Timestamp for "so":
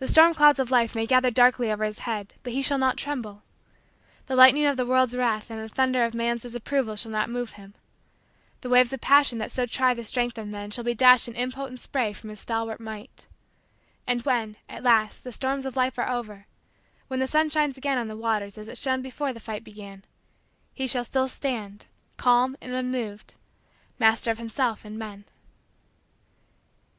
9.50-9.64